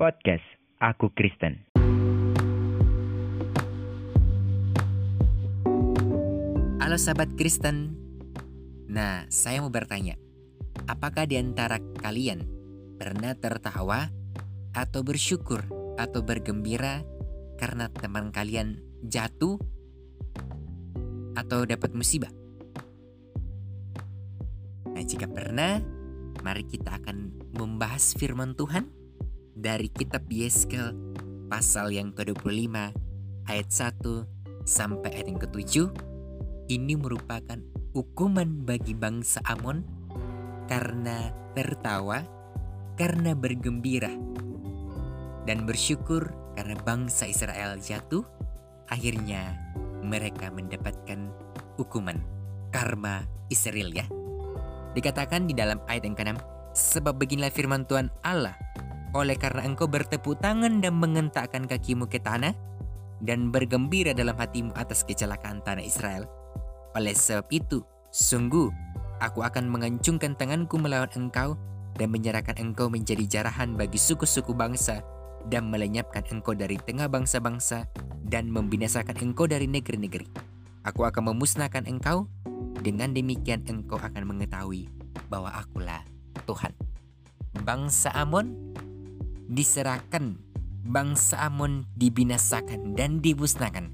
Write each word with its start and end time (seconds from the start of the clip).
Podcast 0.00 0.40
Aku 0.80 1.12
Kristen. 1.12 1.60
Halo 6.80 6.96
sahabat 6.96 7.36
Kristen. 7.36 8.00
Nah, 8.88 9.28
saya 9.28 9.60
mau 9.60 9.68
bertanya. 9.68 10.16
Apakah 10.88 11.28
di 11.28 11.36
antara 11.36 11.76
kalian 12.00 12.48
pernah 12.96 13.36
tertawa 13.36 14.08
atau 14.72 15.04
bersyukur 15.04 15.68
atau 16.00 16.24
bergembira 16.24 17.04
karena 17.60 17.92
teman 17.92 18.32
kalian 18.32 18.80
jatuh 19.04 19.60
atau 21.36 21.68
dapat 21.68 21.92
musibah? 21.92 22.32
Nah, 24.96 25.04
jika 25.04 25.28
pernah, 25.28 25.76
mari 26.40 26.64
kita 26.64 26.96
akan 27.04 27.52
membahas 27.52 28.16
firman 28.16 28.56
Tuhan 28.56 28.99
dari 29.60 29.92
kitab 29.92 30.24
Yeskel 30.32 30.96
pasal 31.52 31.92
yang 31.92 32.16
ke-25 32.16 32.72
ayat 33.44 33.68
1 33.68 34.64
sampai 34.64 35.12
ayat 35.12 35.26
yang 35.28 35.40
ke-7 35.44 35.72
ini 36.72 36.96
merupakan 36.96 37.60
hukuman 37.92 38.64
bagi 38.64 38.96
bangsa 38.96 39.44
Amon 39.44 39.84
karena 40.64 41.34
tertawa, 41.52 42.24
karena 42.96 43.36
bergembira, 43.36 44.14
dan 45.44 45.68
bersyukur 45.68 46.30
karena 46.56 46.78
bangsa 46.80 47.28
Israel 47.28 47.76
jatuh. 47.76 48.24
Akhirnya 48.90 49.54
mereka 50.02 50.50
mendapatkan 50.50 51.30
hukuman 51.78 52.22
karma 52.70 53.26
Israel 53.50 53.90
ya. 53.90 54.06
Dikatakan 54.94 55.50
di 55.50 55.54
dalam 55.54 55.82
ayat 55.90 56.06
yang 56.06 56.14
ke-6, 56.14 56.38
sebab 56.74 57.18
beginilah 57.18 57.50
firman 57.50 57.86
Tuhan 57.86 58.10
Allah, 58.22 58.54
oleh 59.16 59.34
karena 59.34 59.66
engkau 59.66 59.90
bertepuk 59.90 60.38
tangan 60.38 60.78
dan 60.78 60.94
mengentakkan 60.98 61.66
kakimu 61.66 62.06
ke 62.06 62.22
tanah, 62.22 62.54
dan 63.20 63.52
bergembira 63.52 64.16
dalam 64.16 64.34
hatimu 64.34 64.72
atas 64.72 65.04
kecelakaan 65.04 65.60
tanah 65.60 65.84
Israel, 65.84 66.24
oleh 66.96 67.14
sebab 67.14 67.46
itu, 67.52 67.84
sungguh 68.10 68.66
aku 69.22 69.44
akan 69.44 69.68
mengancungkan 69.70 70.34
tanganku 70.34 70.80
melawan 70.80 71.10
engkau 71.14 71.54
dan 71.94 72.08
menyerahkan 72.10 72.56
engkau 72.56 72.88
menjadi 72.88 73.26
jarahan 73.28 73.76
bagi 73.76 74.00
suku-suku 74.00 74.56
bangsa 74.56 75.04
dan 75.46 75.68
melenyapkan 75.68 76.24
engkau 76.32 76.56
dari 76.56 76.80
tengah 76.82 77.06
bangsa-bangsa 77.06 77.86
dan 78.26 78.50
membinasakan 78.50 79.14
engkau 79.20 79.46
dari 79.46 79.68
negeri-negeri. 79.70 80.26
Aku 80.88 81.04
akan 81.04 81.36
memusnahkan 81.36 81.84
engkau, 81.84 82.26
dengan 82.80 83.12
demikian 83.12 83.60
engkau 83.68 84.00
akan 84.00 84.24
mengetahui 84.24 84.88
bahwa 85.28 85.52
akulah 85.52 86.00
Tuhan. 86.48 86.72
Bangsa 87.62 88.08
Amon 88.16 88.56
diserahkan, 89.50 90.38
bangsa 90.86 91.42
Amon 91.42 91.90
dibinasakan 91.98 92.94
dan 92.94 93.18
dimusnahkan 93.18 93.90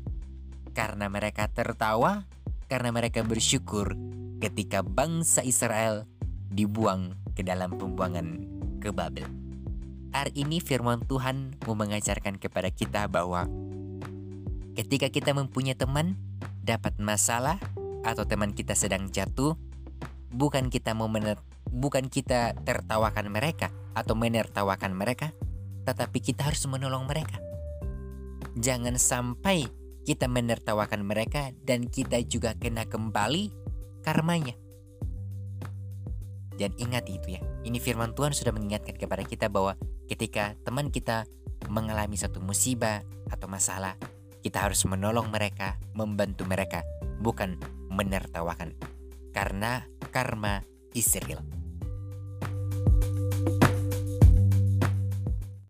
karena 0.77 1.09
mereka 1.09 1.49
tertawa 1.49 2.29
karena 2.69 2.93
mereka 2.93 3.25
bersyukur 3.25 3.97
ketika 4.45 4.85
bangsa 4.85 5.41
Israel 5.41 6.05
dibuang 6.53 7.17
ke 7.33 7.41
dalam 7.41 7.81
pembuangan 7.81 8.45
ke 8.85 8.93
Babel. 8.93 9.25
Hari 10.13 10.37
ini 10.37 10.61
firman 10.61 11.01
Tuhan 11.09 11.57
mau 11.65 11.73
mengajarkan 11.73 12.37
kepada 12.37 12.69
kita 12.69 13.09
bahwa 13.09 13.49
ketika 14.77 15.09
kita 15.09 15.33
mempunyai 15.33 15.77
teman 15.77 16.21
dapat 16.61 17.01
masalah 17.01 17.57
atau 18.05 18.29
teman 18.29 18.53
kita 18.53 18.77
sedang 18.77 19.09
jatuh, 19.09 19.57
bukan 20.37 20.69
kita 20.69 20.93
mau 20.93 21.09
mener, 21.09 21.41
bukan 21.73 22.13
kita 22.13 22.53
tertawakan 22.61 23.33
mereka 23.33 23.73
atau 23.97 24.13
menertawakan 24.13 24.93
mereka, 24.93 25.33
tetapi 25.87 26.19
kita 26.19 26.51
harus 26.51 26.67
menolong 26.67 27.07
mereka. 27.07 27.39
Jangan 28.59 28.99
sampai 28.99 29.71
kita 30.03 30.27
menertawakan 30.27 31.07
mereka 31.07 31.55
dan 31.63 31.87
kita 31.87 32.19
juga 32.27 32.59
kena 32.59 32.85
kembali 32.87 33.55
karmanya. 34.03 34.59
Dan 36.57 36.73
ingat 36.81 37.05
itu 37.07 37.37
ya, 37.37 37.43
ini 37.69 37.77
firman 37.77 38.17
Tuhan 38.17 38.33
sudah 38.33 38.51
mengingatkan 38.51 38.97
kepada 38.97 39.23
kita 39.23 39.53
bahwa 39.53 39.77
ketika 40.09 40.57
teman 40.65 40.89
kita 40.89 41.29
mengalami 41.69 42.17
satu 42.17 42.41
musibah 42.41 43.05
atau 43.29 43.45
masalah, 43.45 43.93
kita 44.41 44.65
harus 44.65 44.81
menolong 44.89 45.29
mereka, 45.29 45.77
membantu 45.93 46.49
mereka, 46.49 46.81
bukan 47.21 47.61
menertawakan. 47.93 48.73
Karena 49.37 49.85
karma 50.09 50.65
Israel. 50.97 51.45